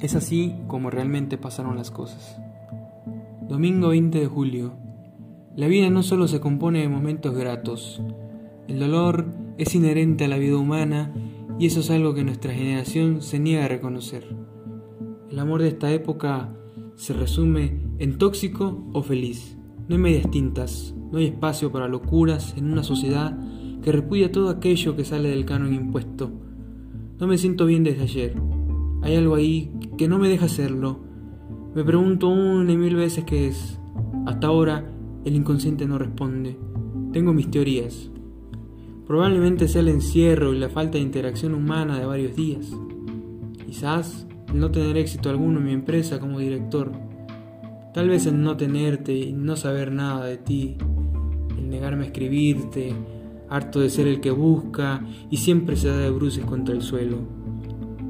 es 0.00 0.16
así 0.16 0.54
como 0.66 0.90
realmente 0.90 1.38
pasaron 1.38 1.76
las 1.76 1.92
cosas. 1.92 2.40
Domingo 3.48 3.88
20 3.88 4.18
de 4.18 4.26
julio. 4.26 4.72
La 5.54 5.68
vida 5.68 5.90
no 5.90 6.02
solo 6.02 6.26
se 6.26 6.40
compone 6.40 6.80
de 6.80 6.88
momentos 6.88 7.36
gratos. 7.36 8.02
El 8.66 8.80
dolor 8.80 9.26
es 9.58 9.74
inherente 9.76 10.24
a 10.24 10.28
la 10.28 10.38
vida 10.38 10.56
humana 10.56 11.14
y 11.58 11.66
eso 11.66 11.80
es 11.80 11.90
algo 11.90 12.14
que 12.14 12.24
nuestra 12.24 12.52
generación 12.52 13.22
se 13.22 13.38
niega 13.38 13.66
a 13.66 13.68
reconocer. 13.68 14.24
El 15.30 15.38
amor 15.38 15.62
de 15.62 15.68
esta 15.68 15.92
época 15.92 16.52
se 16.96 17.12
resume 17.12 17.80
en 17.98 18.18
tóxico 18.18 18.84
o 18.92 19.02
feliz. 19.02 19.56
No 19.88 19.94
hay 19.94 20.02
medias 20.02 20.30
tintas, 20.32 20.96
no 21.12 21.18
hay 21.18 21.26
espacio 21.26 21.70
para 21.70 21.86
locuras 21.86 22.56
en 22.56 22.72
una 22.72 22.82
sociedad 22.82 23.38
que 23.82 23.92
repudia 23.92 24.32
todo 24.32 24.48
aquello 24.50 24.96
que 24.96 25.04
sale 25.04 25.28
del 25.28 25.44
canon 25.44 25.74
impuesto. 25.74 26.32
No 27.20 27.28
me 27.28 27.38
siento 27.38 27.66
bien 27.66 27.84
desde 27.84 28.02
ayer. 28.02 28.51
Hay 29.02 29.16
algo 29.16 29.34
ahí 29.34 29.70
que 29.98 30.08
no 30.08 30.18
me 30.18 30.28
deja 30.28 30.46
hacerlo. 30.46 31.00
Me 31.74 31.84
pregunto 31.84 32.28
una 32.28 32.72
y 32.72 32.76
mil 32.76 32.94
veces 32.96 33.24
qué 33.24 33.48
es. 33.48 33.78
Hasta 34.26 34.46
ahora 34.46 34.90
el 35.24 35.34
inconsciente 35.34 35.86
no 35.86 35.98
responde. 35.98 36.56
Tengo 37.12 37.32
mis 37.32 37.50
teorías. 37.50 38.10
Probablemente 39.06 39.68
sea 39.68 39.80
el 39.80 39.88
encierro 39.88 40.54
y 40.54 40.58
la 40.58 40.68
falta 40.68 40.98
de 40.98 41.04
interacción 41.04 41.54
humana 41.54 41.98
de 41.98 42.06
varios 42.06 42.36
días. 42.36 42.72
Quizás 43.66 44.26
el 44.52 44.60
no 44.60 44.70
tener 44.70 44.96
éxito 44.96 45.30
alguno 45.30 45.58
en 45.58 45.64
mi 45.64 45.72
empresa 45.72 46.20
como 46.20 46.38
director. 46.38 46.92
Tal 47.92 48.08
vez 48.08 48.26
el 48.26 48.40
no 48.40 48.56
tenerte 48.56 49.14
y 49.14 49.32
no 49.32 49.56
saber 49.56 49.92
nada 49.92 50.24
de 50.26 50.38
ti. 50.38 50.76
El 51.58 51.68
negarme 51.68 52.04
a 52.04 52.06
escribirte, 52.06 52.94
harto 53.48 53.80
de 53.80 53.90
ser 53.90 54.06
el 54.06 54.20
que 54.20 54.30
busca 54.30 55.04
y 55.28 55.38
siempre 55.38 55.76
se 55.76 55.88
da 55.88 55.98
de 55.98 56.10
bruces 56.10 56.44
contra 56.44 56.74
el 56.74 56.82
suelo. 56.82 57.41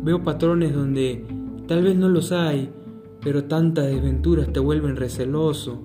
Veo 0.02 0.22
patrones 0.22 0.74
donde 0.74 1.24
tal 1.66 1.82
vez 1.82 1.96
no 1.96 2.08
los 2.08 2.32
hay, 2.32 2.70
pero 3.22 3.44
tantas 3.44 3.86
desventuras 3.86 4.52
te 4.52 4.60
vuelven 4.60 4.96
receloso 4.96 5.84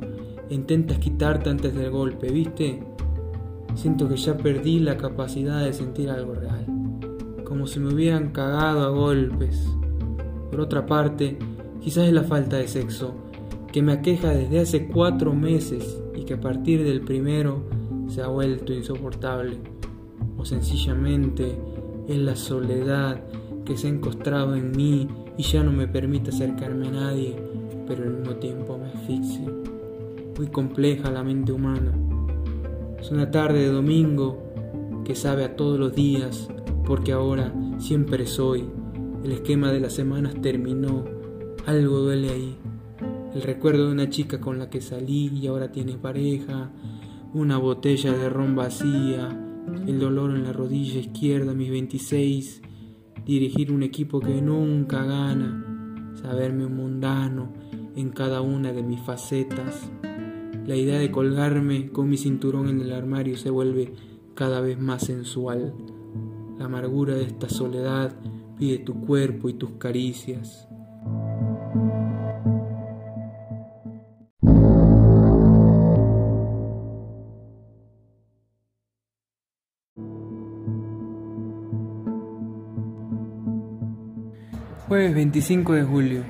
intentas 0.49 0.99
quitarte 0.99 1.49
antes 1.49 1.75
del 1.75 1.91
golpe, 1.91 2.31
¿viste? 2.31 2.83
Siento 3.75 4.07
que 4.07 4.17
ya 4.17 4.37
perdí 4.37 4.79
la 4.79 4.97
capacidad 4.97 5.63
de 5.63 5.73
sentir 5.73 6.09
algo 6.09 6.33
real, 6.33 6.65
como 7.43 7.67
si 7.67 7.79
me 7.79 7.93
hubieran 7.93 8.31
cagado 8.31 8.83
a 8.83 8.89
golpes. 8.89 9.67
Por 10.49 10.61
otra 10.61 10.85
parte, 10.85 11.37
quizás 11.81 12.07
es 12.07 12.13
la 12.13 12.23
falta 12.23 12.57
de 12.57 12.67
sexo, 12.67 13.13
que 13.71 13.81
me 13.81 13.91
aqueja 13.91 14.29
desde 14.29 14.59
hace 14.59 14.87
cuatro 14.87 15.33
meses 15.33 16.01
y 16.15 16.23
que 16.23 16.35
a 16.35 16.41
partir 16.41 16.83
del 16.83 17.01
primero 17.01 17.63
se 18.07 18.21
ha 18.21 18.27
vuelto 18.27 18.73
insoportable. 18.73 19.57
O 20.37 20.45
sencillamente 20.45 21.57
es 22.07 22.17
la 22.17 22.35
soledad 22.35 23.21
que 23.67 23.77
se 23.77 23.87
ha 23.87 23.89
encostrado 23.91 24.55
en 24.55 24.71
mí 24.71 25.07
y 25.37 25.43
ya 25.43 25.61
no 25.61 25.71
me 25.71 25.87
permite 25.87 26.29
acercarme 26.29 26.87
a 26.87 26.91
nadie, 26.91 27.35
pero 27.85 28.03
al 28.03 28.17
mismo 28.17 28.35
tiempo 28.37 28.77
me 28.77 28.85
asfixia 28.87 29.51
muy 30.37 30.47
compleja 30.47 31.09
la 31.09 31.23
mente 31.23 31.51
humana. 31.51 31.91
Es 32.99 33.11
una 33.11 33.31
tarde 33.31 33.59
de 33.59 33.71
domingo 33.71 34.43
que 35.03 35.15
sabe 35.15 35.43
a 35.43 35.55
todos 35.55 35.79
los 35.79 35.95
días, 35.95 36.47
porque 36.85 37.11
ahora 37.11 37.53
siempre 37.79 38.27
soy. 38.27 38.65
El 39.23 39.31
esquema 39.31 39.71
de 39.71 39.79
las 39.79 39.93
semanas 39.93 40.35
terminó, 40.41 41.05
algo 41.65 41.99
duele 41.99 42.29
ahí. 42.29 42.55
El 43.33 43.41
recuerdo 43.41 43.87
de 43.87 43.93
una 43.93 44.09
chica 44.09 44.39
con 44.39 44.59
la 44.59 44.69
que 44.69 44.81
salí 44.81 45.27
y 45.27 45.47
ahora 45.47 45.71
tiene 45.71 45.97
pareja, 45.97 46.71
una 47.33 47.57
botella 47.57 48.13
de 48.13 48.29
ron 48.29 48.55
vacía, 48.55 49.29
el 49.85 49.99
dolor 49.99 50.31
en 50.31 50.43
la 50.43 50.53
rodilla 50.53 50.99
izquierda, 50.99 51.53
mis 51.53 51.69
26, 51.69 52.61
dirigir 53.27 53.73
un 53.73 53.83
equipo 53.83 54.21
que 54.21 54.41
nunca 54.41 55.03
gana, 55.03 56.13
saberme 56.21 56.65
un 56.65 56.77
mundano 56.77 57.51
en 57.95 58.09
cada 58.09 58.41
una 58.41 58.71
de 58.71 58.83
mis 58.83 59.01
facetas. 59.01 59.91
La 60.65 60.75
idea 60.75 60.97
de 60.97 61.11
colgarme 61.11 61.91
con 61.91 62.09
mi 62.09 62.17
cinturón 62.17 62.69
en 62.69 62.79
el 62.79 62.93
armario 62.93 63.37
se 63.37 63.49
vuelve 63.49 63.93
cada 64.33 64.61
vez 64.61 64.79
más 64.79 65.03
sensual. 65.03 65.73
La 66.57 66.65
amargura 66.65 67.15
de 67.15 67.23
esta 67.23 67.49
soledad 67.49 68.15
pide 68.57 68.77
tu 68.77 69.01
cuerpo 69.01 69.49
y 69.49 69.53
tus 69.53 69.71
caricias. 69.71 70.67
Jueves 84.87 85.13
25 85.13 85.73
de 85.73 85.83
julio. 85.83 86.23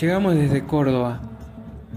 Llegamos 0.00 0.34
desde 0.34 0.64
Córdoba, 0.64 1.20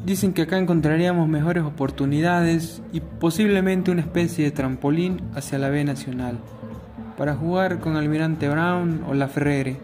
Dicen 0.05 0.33
que 0.33 0.43
acá 0.43 0.59
encontraríamos 0.59 1.27
mejores 1.27 1.63
oportunidades 1.63 2.83
y 2.93 2.99
posiblemente 2.99 3.89
una 3.89 4.01
especie 4.01 4.45
de 4.45 4.51
trampolín 4.51 5.19
hacia 5.33 5.57
la 5.57 5.69
B 5.69 5.83
Nacional, 5.83 6.37
para 7.17 7.35
jugar 7.35 7.79
con 7.79 7.95
Almirante 7.95 8.47
Brown 8.47 9.03
o 9.07 9.15
La 9.15 9.27
Ferrere. 9.27 9.77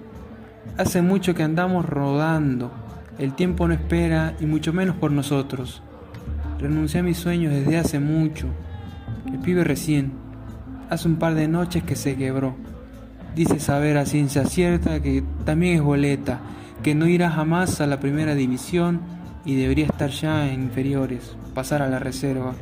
Hace 0.78 1.02
mucho 1.02 1.34
que 1.34 1.42
andamos 1.42 1.88
rodando, 1.88 2.72
el 3.18 3.34
tiempo 3.34 3.68
no 3.68 3.74
espera 3.74 4.36
y 4.40 4.46
mucho 4.46 4.74
menos 4.74 4.96
por 4.96 5.12
nosotros. 5.12 5.82
Renuncié 6.60 7.00
a 7.00 7.04
mis 7.04 7.18
sueños 7.18 7.52
desde 7.52 7.80
hace 7.80 8.00
mucho. 8.00 8.46
El 9.26 9.40
pibe 9.40 9.64
recién, 9.64 10.14
hace 10.92 11.08
un 11.08 11.16
par 11.16 11.34
de 11.34 11.48
noches 11.48 11.84
que 11.84 11.96
se 11.96 12.16
quebró. 12.16 12.56
Dice 13.36 13.62
saber 13.62 13.98
a 13.98 14.06
ciencia 14.06 14.46
cierta 14.46 15.02
que 15.02 15.24
también 15.46 15.78
es 15.78 15.82
boleta, 15.82 16.42
que 16.84 16.96
no 16.96 17.08
irá 17.08 17.32
jamás 17.32 17.80
a 17.80 17.88
la 17.88 18.02
primera 18.02 18.36
división 18.36 19.00
y 19.46 19.56
debería 19.56 19.86
estar 19.86 20.10
ya 20.10 20.52
en 20.52 20.64
inferiores, 20.64 21.36
pasar 21.54 21.82
a 21.82 21.90
la 21.90 22.00
reserva. 22.00 22.54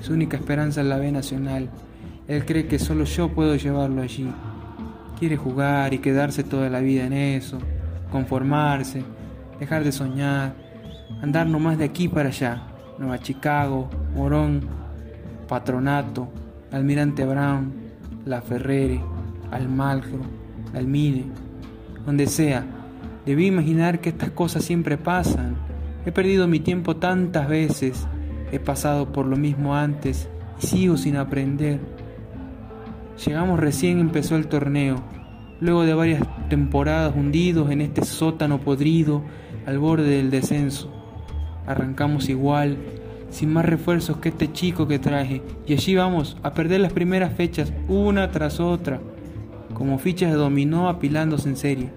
Su 0.00 0.14
única 0.14 0.38
esperanza 0.38 0.80
es 0.80 0.86
la 0.86 0.96
B 0.96 1.12
Nacional. 1.12 1.68
Él 2.26 2.46
cree 2.46 2.66
que 2.66 2.78
solo 2.78 3.04
yo 3.04 3.28
puedo 3.28 3.56
llevarlo 3.56 4.00
allí. 4.00 4.30
Quiere 5.18 5.36
jugar 5.36 5.92
y 5.92 5.98
quedarse 5.98 6.42
toda 6.42 6.70
la 6.70 6.80
vida 6.80 7.04
en 7.04 7.12
eso, 7.12 7.58
conformarse, 8.10 9.02
dejar 9.60 9.84
de 9.84 9.92
soñar, 9.92 10.54
andar 11.20 11.46
nomás 11.46 11.76
de 11.76 11.84
aquí 11.84 12.08
para 12.08 12.30
allá. 12.30 12.62
Nueva 12.98 13.18
Chicago, 13.18 13.90
Morón, 14.14 14.62
Patronato, 15.46 16.28
Almirante 16.72 17.24
Brown, 17.24 17.72
La 18.24 18.40
Ferrere, 18.40 19.00
Almagro, 19.50 20.20
Almine, 20.74 21.26
donde 22.04 22.26
sea. 22.26 22.64
Debí 23.26 23.46
imaginar 23.46 24.00
que 24.00 24.08
estas 24.08 24.30
cosas 24.30 24.64
siempre 24.64 24.96
pasan 24.96 25.56
He 26.08 26.12
perdido 26.12 26.48
mi 26.48 26.58
tiempo 26.58 26.96
tantas 26.96 27.48
veces, 27.50 28.06
he 28.50 28.58
pasado 28.58 29.12
por 29.12 29.26
lo 29.26 29.36
mismo 29.36 29.74
antes 29.74 30.30
y 30.62 30.66
sigo 30.66 30.96
sin 30.96 31.16
aprender. 31.16 31.80
Llegamos 33.26 33.60
recién 33.60 33.98
empezó 33.98 34.36
el 34.36 34.46
torneo, 34.46 35.02
luego 35.60 35.82
de 35.82 35.92
varias 35.92 36.22
temporadas 36.48 37.14
hundidos 37.14 37.70
en 37.70 37.82
este 37.82 38.06
sótano 38.06 38.58
podrido 38.58 39.22
al 39.66 39.78
borde 39.78 40.16
del 40.16 40.30
descenso. 40.30 40.90
Arrancamos 41.66 42.30
igual, 42.30 42.78
sin 43.28 43.52
más 43.52 43.66
refuerzos 43.66 44.16
que 44.16 44.30
este 44.30 44.50
chico 44.50 44.88
que 44.88 44.98
traje, 44.98 45.42
y 45.66 45.74
allí 45.74 45.94
vamos 45.94 46.38
a 46.42 46.54
perder 46.54 46.80
las 46.80 46.94
primeras 46.94 47.34
fechas 47.34 47.70
una 47.86 48.30
tras 48.30 48.60
otra, 48.60 48.98
como 49.74 49.98
fichas 49.98 50.30
de 50.30 50.36
dominó 50.36 50.88
apilándose 50.88 51.48
en 51.48 51.56
serie. 51.56 51.90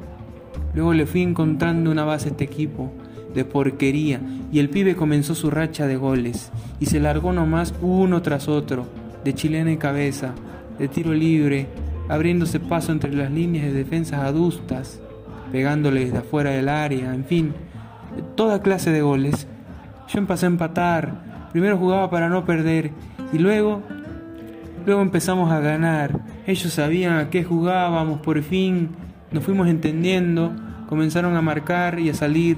Luego 0.73 0.93
le 0.93 1.05
fui 1.05 1.21
encontrando 1.21 1.91
una 1.91 2.03
base 2.03 2.29
a 2.29 2.31
este 2.31 2.43
equipo, 2.43 2.91
de 3.33 3.45
porquería 3.45 4.19
y 4.51 4.59
el 4.59 4.69
pibe 4.69 4.95
comenzó 4.95 5.35
su 5.35 5.49
racha 5.49 5.87
de 5.87 5.95
goles 5.95 6.51
y 6.79 6.87
se 6.87 6.99
largó 6.99 7.31
nomás 7.33 7.73
uno 7.81 8.21
tras 8.21 8.47
otro, 8.47 8.85
de 9.23 9.33
chilena 9.33 9.71
y 9.71 9.77
cabeza, 9.77 10.33
de 10.77 10.87
tiro 10.87 11.13
libre, 11.13 11.67
abriéndose 12.09 12.59
paso 12.59 12.91
entre 12.91 13.13
las 13.13 13.31
líneas 13.31 13.65
de 13.65 13.73
defensas 13.73 14.21
adustas, 14.21 14.99
pegándole 15.51 16.05
desde 16.05 16.19
afuera 16.19 16.51
del 16.51 16.69
área, 16.69 17.13
en 17.13 17.25
fin, 17.25 17.53
toda 18.35 18.61
clase 18.61 18.91
de 18.91 19.01
goles. 19.01 19.47
Yo 20.09 20.19
empecé 20.19 20.45
a 20.45 20.47
empatar, 20.47 21.49
primero 21.51 21.77
jugaba 21.77 22.09
para 22.09 22.29
no 22.29 22.45
perder 22.45 22.91
y 23.31 23.37
luego, 23.37 23.81
luego 24.85 25.01
empezamos 25.01 25.51
a 25.51 25.59
ganar. 25.59 26.19
Ellos 26.45 26.73
sabían 26.73 27.17
a 27.17 27.29
qué 27.29 27.43
jugábamos, 27.43 28.21
por 28.21 28.41
fin 28.41 28.89
nos 29.31 29.43
fuimos 29.43 29.67
entendiendo, 29.67 30.53
comenzaron 30.87 31.35
a 31.35 31.41
marcar 31.41 31.99
y 31.99 32.09
a 32.09 32.13
salir 32.13 32.57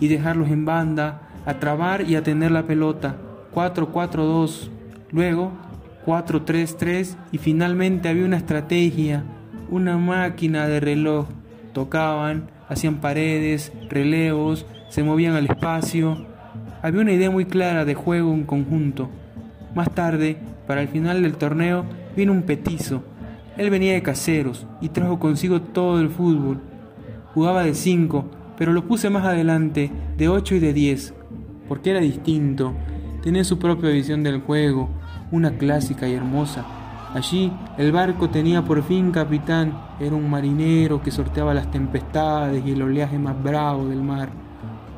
y 0.00 0.08
dejarlos 0.08 0.50
en 0.50 0.64
banda, 0.64 1.22
a 1.46 1.54
trabar 1.54 2.02
y 2.02 2.16
a 2.16 2.22
tener 2.22 2.50
la 2.50 2.64
pelota. 2.64 3.16
4-4-2, 3.54 4.68
luego 5.10 5.52
4-3-3 6.06 7.16
y 7.32 7.38
finalmente 7.38 8.08
había 8.08 8.24
una 8.24 8.36
estrategia, 8.36 9.24
una 9.70 9.96
máquina 9.96 10.66
de 10.66 10.80
reloj. 10.80 11.26
Tocaban, 11.72 12.50
hacían 12.68 12.96
paredes, 12.96 13.72
relevos, 13.88 14.66
se 14.88 15.02
movían 15.02 15.34
al 15.34 15.46
espacio. 15.46 16.26
Había 16.82 17.00
una 17.00 17.12
idea 17.12 17.30
muy 17.30 17.44
clara 17.44 17.84
de 17.84 17.94
juego 17.94 18.32
en 18.32 18.44
conjunto. 18.44 19.08
Más 19.74 19.90
tarde, 19.92 20.36
para 20.66 20.82
el 20.82 20.88
final 20.88 21.22
del 21.22 21.36
torneo, 21.36 21.84
vino 22.16 22.32
un 22.32 22.42
petizo. 22.42 23.02
Él 23.56 23.70
venía 23.70 23.92
de 23.92 24.02
caseros 24.02 24.66
y 24.80 24.88
trajo 24.88 25.18
consigo 25.18 25.62
todo 25.62 26.00
el 26.00 26.08
fútbol. 26.08 26.60
Jugaba 27.34 27.62
de 27.62 27.74
5, 27.74 28.24
pero 28.58 28.72
lo 28.72 28.86
puse 28.86 29.10
más 29.10 29.24
adelante, 29.24 29.92
de 30.16 30.28
8 30.28 30.56
y 30.56 30.58
de 30.58 30.72
10, 30.72 31.14
porque 31.68 31.90
era 31.90 32.00
distinto. 32.00 32.74
Tenía 33.22 33.44
su 33.44 33.58
propia 33.58 33.90
visión 33.90 34.22
del 34.22 34.40
juego, 34.40 34.88
una 35.30 35.52
clásica 35.52 36.08
y 36.08 36.14
hermosa. 36.14 36.64
Allí 37.14 37.52
el 37.78 37.92
barco 37.92 38.28
tenía 38.30 38.64
por 38.64 38.82
fin 38.82 39.12
capitán, 39.12 39.72
era 40.00 40.14
un 40.14 40.28
marinero 40.28 41.02
que 41.02 41.10
sorteaba 41.10 41.54
las 41.54 41.70
tempestades 41.70 42.64
y 42.64 42.72
el 42.72 42.82
oleaje 42.82 43.18
más 43.18 43.40
bravo 43.42 43.86
del 43.86 44.02
mar. 44.02 44.30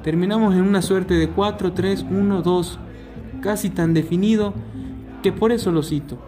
Terminamos 0.03 0.55
en 0.55 0.63
una 0.63 0.83
suerte 0.83 1.15
de 1.15 1.29
4, 1.29 1.73
3, 1.73 2.07
1, 2.11 2.43
2, 2.43 2.79
casi 3.43 3.69
tan 3.69 3.93
definido 3.93 4.55
que 5.23 5.33
por 5.33 5.53
eso 5.53 5.71
lo 5.71 5.83
cito. 5.83 6.19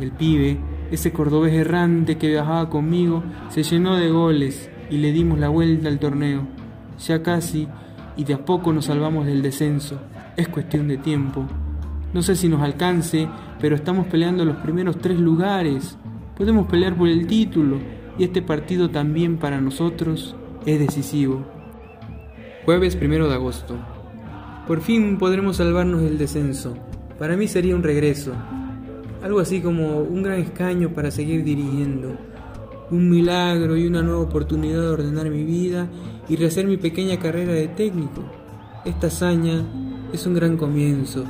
El 0.00 0.10
pibe, 0.10 0.58
ese 0.90 1.12
cordobés 1.12 1.52
errante 1.52 2.18
que 2.18 2.28
viajaba 2.28 2.68
conmigo, 2.68 3.22
se 3.50 3.62
llenó 3.62 3.96
de 3.96 4.10
goles 4.10 4.70
y 4.90 4.96
le 4.96 5.12
dimos 5.12 5.38
la 5.38 5.48
vuelta 5.48 5.88
al 5.88 6.00
torneo. 6.00 6.48
Ya 7.06 7.22
casi, 7.22 7.68
y 8.16 8.24
de 8.24 8.34
a 8.34 8.44
poco 8.44 8.72
nos 8.72 8.86
salvamos 8.86 9.26
del 9.26 9.42
descenso. 9.42 10.00
Es 10.36 10.48
cuestión 10.48 10.88
de 10.88 10.96
tiempo. 10.96 11.46
No 12.12 12.22
sé 12.22 12.34
si 12.36 12.48
nos 12.48 12.62
alcance, 12.62 13.28
pero 13.60 13.76
estamos 13.76 14.06
peleando 14.06 14.44
los 14.44 14.56
primeros 14.56 14.98
tres 14.98 15.20
lugares. 15.20 15.96
Podemos 16.36 16.66
pelear 16.66 16.96
por 16.96 17.08
el 17.08 17.26
título 17.26 17.78
y 18.18 18.24
este 18.24 18.42
partido 18.42 18.90
también 18.90 19.38
para 19.38 19.60
nosotros 19.60 20.34
es 20.66 20.78
decisivo. 20.78 21.44
Jueves 22.64 22.96
primero 22.96 23.28
de 23.28 23.34
agosto. 23.34 23.76
Por 24.66 24.80
fin 24.80 25.18
podremos 25.18 25.56
salvarnos 25.56 26.02
del 26.02 26.18
descenso. 26.18 26.74
Para 27.18 27.36
mí 27.36 27.48
sería 27.48 27.74
un 27.74 27.82
regreso, 27.82 28.32
algo 29.20 29.40
así 29.40 29.60
como 29.60 29.98
un 29.98 30.22
gran 30.22 30.38
escaño 30.38 30.90
para 30.90 31.10
seguir 31.10 31.42
dirigiendo, 31.42 32.16
un 32.90 33.10
milagro 33.10 33.76
y 33.76 33.86
una 33.86 34.02
nueva 34.02 34.20
oportunidad 34.20 34.80
de 34.82 34.88
ordenar 34.88 35.28
mi 35.30 35.42
vida 35.42 35.88
y 36.28 36.36
rehacer 36.36 36.66
mi 36.66 36.76
pequeña 36.76 37.18
carrera 37.18 37.52
de 37.52 37.68
técnico. 37.68 38.22
Esta 38.84 39.08
hazaña 39.08 39.64
es 40.12 40.26
un 40.26 40.34
gran 40.34 40.56
comienzo, 40.56 41.24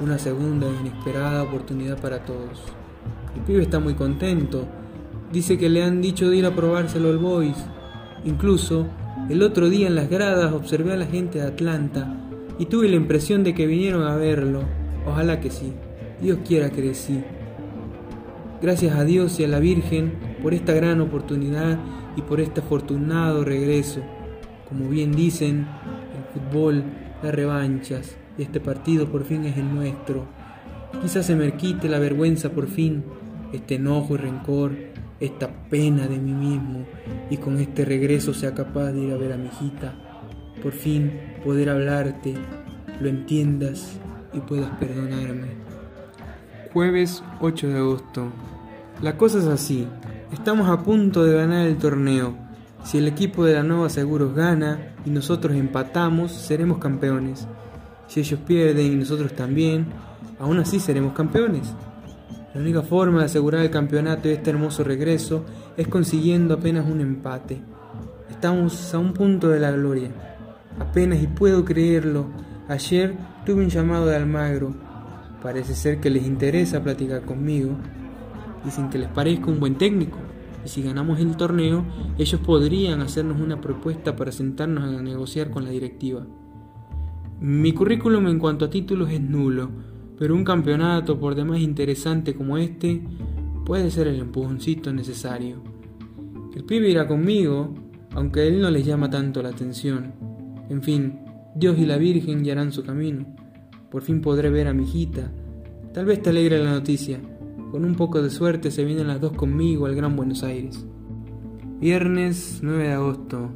una 0.00 0.18
segunda 0.18 0.66
e 0.66 0.80
inesperada 0.80 1.44
oportunidad 1.44 2.00
para 2.00 2.24
todos. 2.24 2.62
El 3.36 3.42
pibe 3.42 3.62
está 3.62 3.78
muy 3.78 3.94
contento, 3.94 4.66
dice 5.32 5.56
que 5.56 5.68
le 5.68 5.84
han 5.84 6.02
dicho 6.02 6.28
de 6.28 6.36
ir 6.36 6.46
a 6.46 6.54
probárselo 6.54 7.10
al 7.10 7.18
Boys. 7.18 7.64
Incluso, 8.24 8.88
el 9.28 9.40
otro 9.42 9.70
día 9.70 9.86
en 9.86 9.94
las 9.94 10.10
gradas 10.10 10.52
observé 10.52 10.94
a 10.94 10.96
la 10.96 11.06
gente 11.06 11.38
de 11.38 11.46
Atlanta 11.46 12.21
y 12.58 12.66
tuve 12.66 12.88
la 12.88 12.96
impresión 12.96 13.44
de 13.44 13.54
que 13.54 13.66
vinieron 13.66 14.04
a 14.06 14.16
verlo. 14.16 14.62
Ojalá 15.06 15.40
que 15.40 15.50
sí. 15.50 15.72
Dios 16.20 16.38
quiera 16.46 16.70
que 16.70 16.94
sí. 16.94 17.22
Gracias 18.60 18.94
a 18.96 19.04
Dios 19.04 19.40
y 19.40 19.44
a 19.44 19.48
la 19.48 19.58
Virgen 19.58 20.12
por 20.42 20.54
esta 20.54 20.72
gran 20.72 21.00
oportunidad 21.00 21.78
y 22.16 22.22
por 22.22 22.40
este 22.40 22.60
afortunado 22.60 23.44
regreso. 23.44 24.00
Como 24.68 24.88
bien 24.88 25.12
dicen, 25.12 25.66
el 26.16 26.40
fútbol 26.40 26.84
da 27.22 27.32
revanchas 27.32 28.16
y 28.38 28.42
este 28.42 28.60
partido 28.60 29.08
por 29.08 29.24
fin 29.24 29.44
es 29.44 29.56
el 29.56 29.74
nuestro. 29.74 30.26
Quizás 31.00 31.26
se 31.26 31.34
me 31.34 31.52
quite 31.56 31.88
la 31.88 31.98
vergüenza 31.98 32.50
por 32.50 32.68
fin, 32.68 33.04
este 33.52 33.76
enojo 33.76 34.14
y 34.14 34.18
rencor, 34.18 34.72
esta 35.18 35.48
pena 35.68 36.06
de 36.06 36.18
mí 36.18 36.32
mismo 36.32 36.84
y 37.30 37.36
con 37.36 37.58
este 37.58 37.84
regreso 37.84 38.34
sea 38.34 38.54
capaz 38.54 38.92
de 38.92 39.00
ir 39.00 39.12
a 39.12 39.16
ver 39.16 39.32
a 39.32 39.36
mi 39.36 39.46
hijita. 39.46 40.11
Por 40.62 40.72
fin 40.72 41.12
poder 41.44 41.70
hablarte, 41.70 42.34
lo 43.00 43.08
entiendas 43.08 43.98
y 44.32 44.38
puedas 44.40 44.70
perdonarme. 44.78 45.48
Jueves 46.72 47.22
8 47.40 47.68
de 47.68 47.78
agosto. 47.78 48.28
La 49.02 49.16
cosa 49.16 49.38
es 49.38 49.46
así. 49.46 49.88
Estamos 50.32 50.68
a 50.68 50.82
punto 50.82 51.24
de 51.24 51.34
ganar 51.34 51.66
el 51.66 51.78
torneo. 51.78 52.34
Si 52.84 52.98
el 52.98 53.08
equipo 53.08 53.44
de 53.44 53.54
la 53.54 53.62
Nova 53.64 53.90
Seguros 53.90 54.34
gana 54.34 54.94
y 55.04 55.10
nosotros 55.10 55.56
empatamos, 55.56 56.30
seremos 56.30 56.78
campeones. 56.78 57.46
Si 58.06 58.20
ellos 58.20 58.40
pierden 58.46 58.92
y 58.92 58.96
nosotros 58.96 59.34
también, 59.34 59.86
aún 60.38 60.58
así 60.58 60.78
seremos 60.78 61.12
campeones. 61.12 61.74
La 62.54 62.60
única 62.60 62.82
forma 62.82 63.20
de 63.20 63.24
asegurar 63.24 63.62
el 63.62 63.70
campeonato 63.70 64.28
y 64.28 64.32
este 64.32 64.50
hermoso 64.50 64.84
regreso 64.84 65.44
es 65.76 65.88
consiguiendo 65.88 66.54
apenas 66.54 66.88
un 66.88 67.00
empate. 67.00 67.60
Estamos 68.30 68.94
a 68.94 68.98
un 68.98 69.12
punto 69.12 69.48
de 69.48 69.60
la 69.60 69.70
gloria. 69.72 70.31
Apenas 70.78 71.22
y 71.22 71.26
puedo 71.26 71.64
creerlo. 71.64 72.26
Ayer 72.68 73.14
tuve 73.44 73.62
un 73.62 73.70
llamado 73.70 74.06
de 74.06 74.16
Almagro. 74.16 74.74
Parece 75.42 75.74
ser 75.74 76.00
que 76.00 76.10
les 76.10 76.26
interesa 76.26 76.82
platicar 76.82 77.22
conmigo. 77.22 77.76
Dicen 78.64 78.90
que 78.90 78.98
les 78.98 79.08
parezco 79.08 79.50
un 79.50 79.60
buen 79.60 79.76
técnico. 79.76 80.18
Y 80.64 80.68
si 80.68 80.82
ganamos 80.82 81.18
el 81.18 81.36
torneo, 81.36 81.84
ellos 82.18 82.40
podrían 82.40 83.00
hacernos 83.00 83.40
una 83.40 83.60
propuesta 83.60 84.14
para 84.14 84.30
sentarnos 84.30 84.84
a 84.84 85.02
negociar 85.02 85.50
con 85.50 85.64
la 85.64 85.70
directiva. 85.70 86.24
Mi 87.40 87.72
currículum 87.72 88.28
en 88.28 88.38
cuanto 88.38 88.66
a 88.66 88.70
títulos 88.70 89.10
es 89.10 89.20
nulo, 89.20 89.68
pero 90.16 90.36
un 90.36 90.44
campeonato 90.44 91.18
por 91.18 91.34
demás 91.34 91.58
interesante 91.58 92.34
como 92.34 92.56
este 92.56 93.02
puede 93.64 93.90
ser 93.90 94.06
el 94.06 94.20
empujoncito 94.20 94.92
necesario. 94.92 95.60
El 96.54 96.62
pibe 96.62 96.90
irá 96.90 97.08
conmigo, 97.08 97.74
aunque 98.14 98.46
él 98.46 98.60
no 98.60 98.70
les 98.70 98.86
llama 98.86 99.10
tanto 99.10 99.42
la 99.42 99.48
atención. 99.48 100.31
En 100.72 100.82
fin, 100.82 101.20
Dios 101.54 101.78
y 101.78 101.84
la 101.84 101.98
Virgen 101.98 102.44
ya 102.44 102.52
harán 102.52 102.72
su 102.72 102.82
camino. 102.82 103.26
Por 103.90 104.00
fin 104.00 104.22
podré 104.22 104.48
ver 104.48 104.68
a 104.68 104.72
mi 104.72 104.84
hijita. 104.84 105.30
Tal 105.92 106.06
vez 106.06 106.22
te 106.22 106.30
alegre 106.30 106.64
la 106.64 106.72
noticia. 106.72 107.20
Con 107.70 107.84
un 107.84 107.94
poco 107.94 108.22
de 108.22 108.30
suerte 108.30 108.70
se 108.70 108.82
vienen 108.82 109.06
las 109.06 109.20
dos 109.20 109.32
conmigo 109.32 109.84
al 109.84 109.94
Gran 109.94 110.16
Buenos 110.16 110.42
Aires. 110.42 110.86
Viernes 111.78 112.60
9 112.62 112.84
de 112.84 112.92
agosto. 112.94 113.52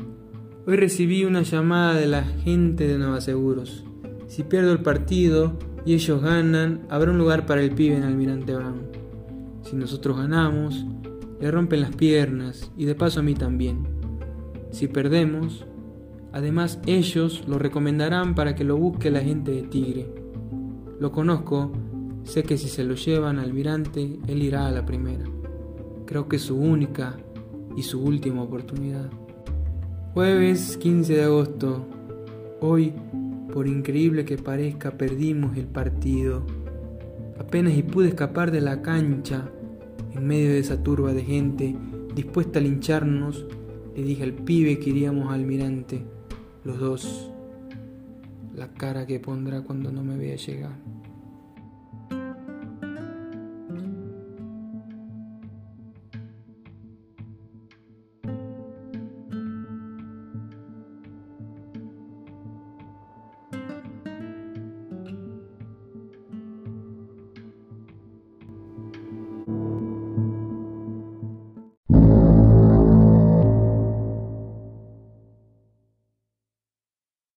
Hoy 0.67 0.77
recibí 0.77 1.25
una 1.25 1.41
llamada 1.41 1.95
de 1.95 2.07
la 2.07 2.23
gente 2.23 2.87
de 2.87 2.99
Nueva 2.99 3.23
Seguros. 3.23 3.87
Si 4.27 4.43
pierdo 4.43 4.73
el 4.73 4.81
partido 4.81 5.59
y 5.87 5.95
ellos 5.95 6.21
ganan, 6.21 6.83
habrá 6.91 7.13
un 7.13 7.19
lugar 7.19 7.47
para 7.47 7.63
el 7.63 7.71
pibe 7.71 7.97
en 7.97 8.03
Almirante 8.03 8.55
Brown. 8.55 8.89
Si 9.63 9.75
nosotros 9.75 10.19
ganamos, 10.19 10.85
le 11.41 11.51
rompen 11.51 11.81
las 11.81 11.97
piernas 11.97 12.71
y 12.77 12.85
de 12.85 12.95
paso 12.95 13.21
a 13.21 13.23
mí 13.23 13.33
también. 13.33 13.89
Si 14.71 14.87
perdemos, 14.87 15.65
Además, 16.37 16.79
ellos 16.85 17.45
lo 17.47 17.59
recomendarán 17.59 18.35
para 18.35 18.55
que 18.55 18.63
lo 18.63 18.77
busque 18.77 19.11
la 19.11 19.21
gente 19.21 19.53
de 19.53 19.63
Tigre. 19.63 20.07
Lo 21.01 21.11
conozco, 21.11 21.73
sé 22.25 22.43
que 22.43 22.59
si 22.59 22.69
se 22.69 22.85
lo 22.85 22.95
llevan 22.95 23.39
al 23.39 23.47
almirante, 23.47 24.19
él 24.29 24.43
irá 24.43 24.67
a 24.67 24.71
la 24.71 24.85
primera. 24.85 25.25
Creo 26.05 26.29
que 26.29 26.37
es 26.37 26.43
su 26.43 26.59
única 26.59 27.17
y 27.75 27.85
su 27.85 28.03
última 28.03 28.43
oportunidad. 28.43 29.09
Jueves 30.13 30.77
15 30.77 31.15
de 31.15 31.25
agosto. 31.25 31.87
Hoy, 32.61 32.93
por 33.51 33.67
increíble 33.67 34.27
que 34.27 34.37
parezca, 34.37 34.91
perdimos 34.91 35.57
el 35.57 35.69
partido. 35.69 36.45
Apenas 37.41 37.79
y 37.79 37.83
pude 37.83 38.09
escapar 38.09 38.51
de 38.51 38.61
la 38.61 38.83
cancha 38.83 39.49
en 40.15 40.27
medio 40.27 40.51
de 40.51 40.59
esa 40.59 40.83
turba 40.83 41.15
de 41.15 41.25
gente 41.25 41.75
dispuesta 42.15 42.59
a 42.59 42.63
lincharnos, 42.63 43.47
le 43.97 44.03
dije 44.03 44.23
al 44.23 44.35
pibe 44.35 44.79
que 44.79 44.91
iríamos 44.91 45.29
al 45.29 45.41
almirante 45.41 46.05
los 46.67 46.81
dos, 46.81 47.31
la 48.57 48.67
cara 48.73 49.07
que 49.07 49.21
pondrá 49.21 49.61
cuando 49.63 49.93
no 49.93 50.03
me 50.03 50.17
vea 50.17 50.35
llegar. 50.35 50.75